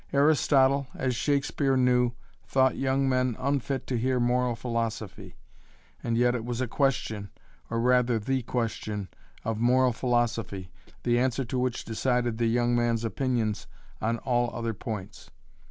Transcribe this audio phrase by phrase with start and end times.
[0.13, 2.13] Aristotle, as Shakespeare knew,
[2.47, 5.35] thought young men "unfit to hear moral philosophy".
[6.03, 7.29] And yet it was a question
[7.69, 9.09] or rather the question
[9.45, 10.71] of moral philosophy,
[11.03, 13.67] the answer to which decided the young man's opinions
[14.01, 15.29] on all other points.